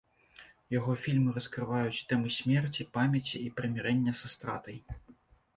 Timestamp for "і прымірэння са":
3.49-4.33